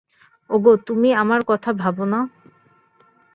ওগো, 0.49 0.73
তুমি 0.77 1.09
আমার 1.13 1.41
কথা 1.47 1.69
ভাব 1.73 1.97
না? 2.03 2.19